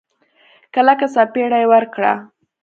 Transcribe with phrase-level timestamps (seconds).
[0.73, 2.13] کلکه سپېړه يې ورکړه.